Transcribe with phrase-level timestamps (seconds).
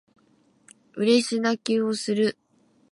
[0.97, 2.35] 嬉し泣きをする